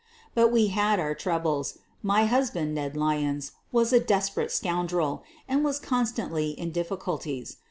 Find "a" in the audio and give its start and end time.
3.93-3.99